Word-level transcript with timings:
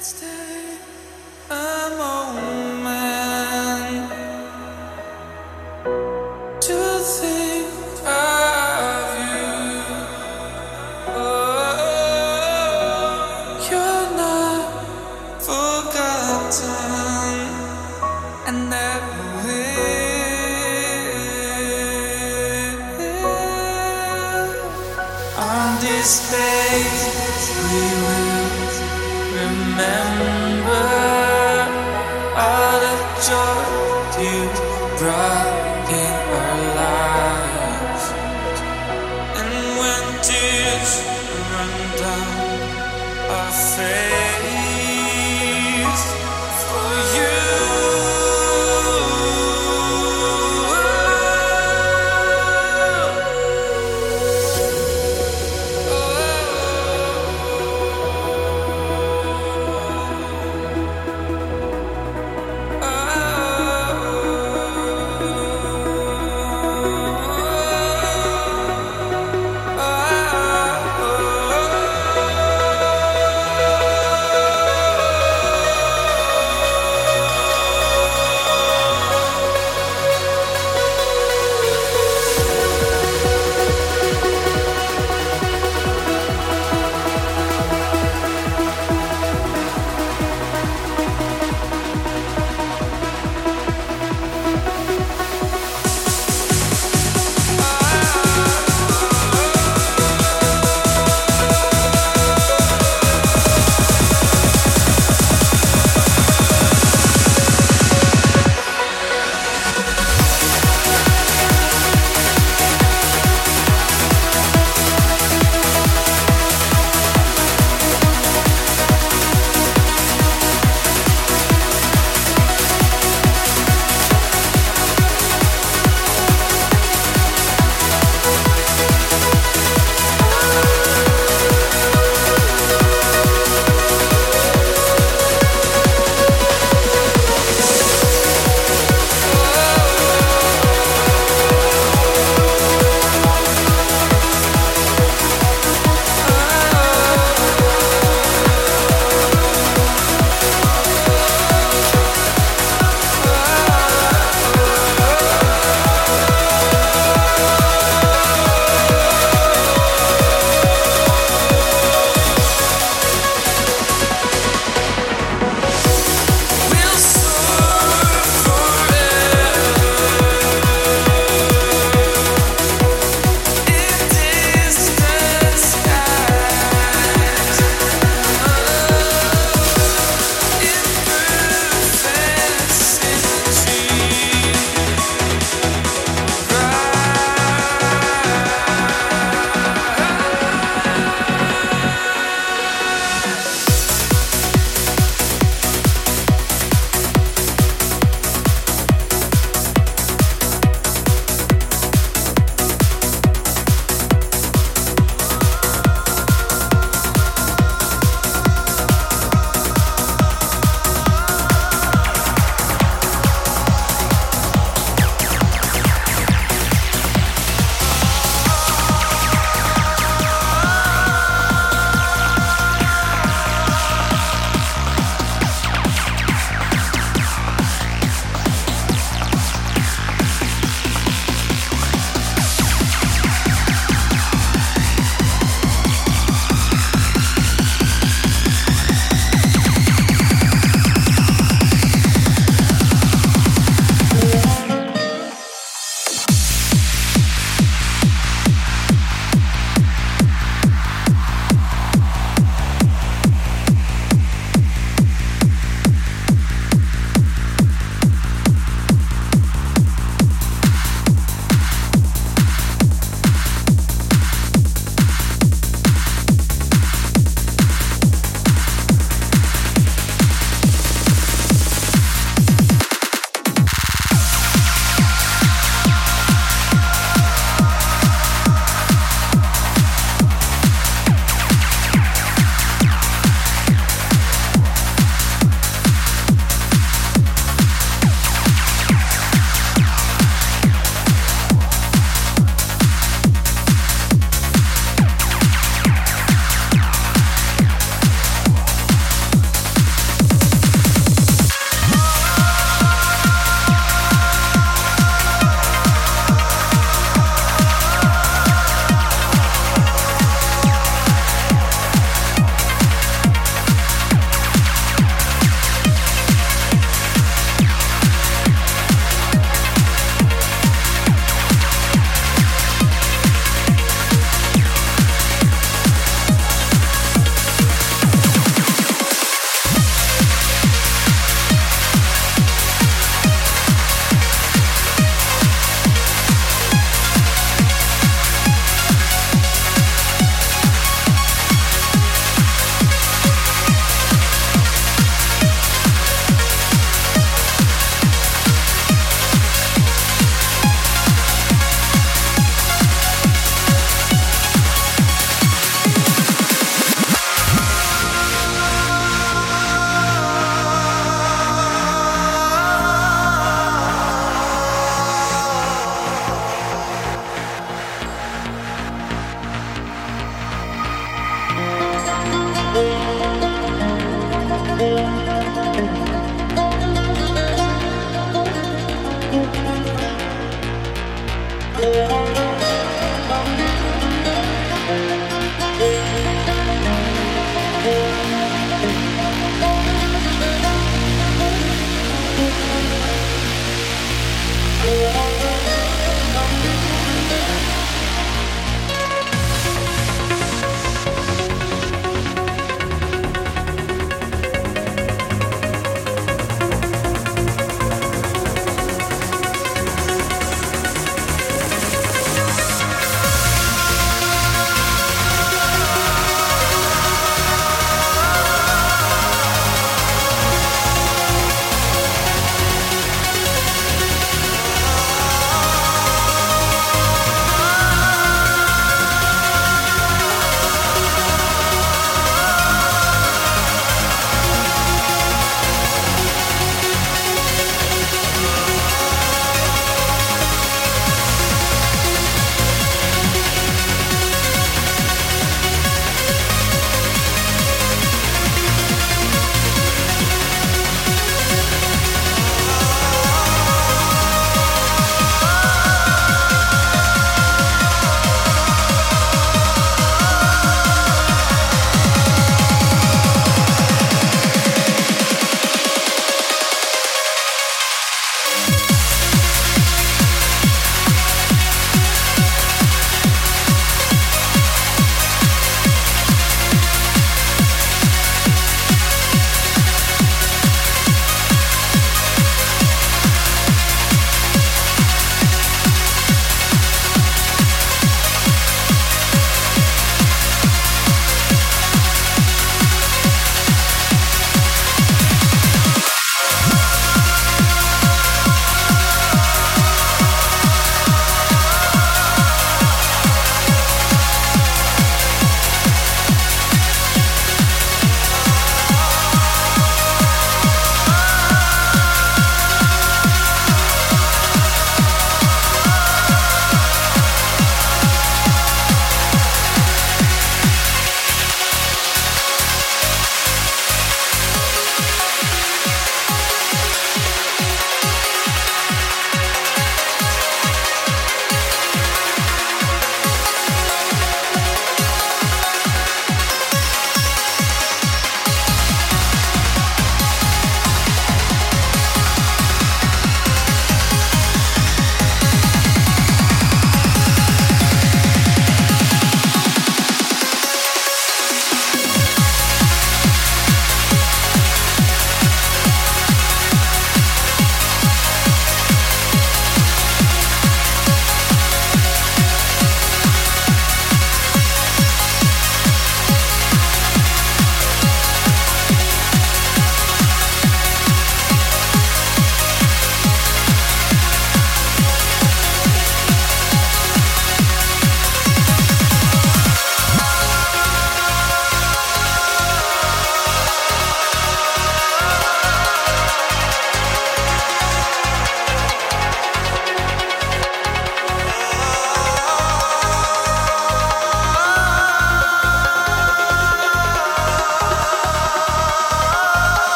Let's 0.00 0.16
stay. 0.16 0.78
I'm 1.50 2.00
all. 2.00 2.19